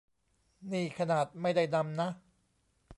[0.71, 2.09] นี่ขนาดไม่ได้นำนะ